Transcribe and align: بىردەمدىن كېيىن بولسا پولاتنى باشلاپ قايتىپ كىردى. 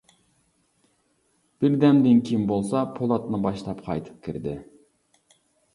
بىردەمدىن 1.65 2.23
كېيىن 2.31 2.49
بولسا 2.53 2.83
پولاتنى 2.97 3.45
باشلاپ 3.47 3.87
قايتىپ 3.91 4.27
كىردى. 4.29 4.61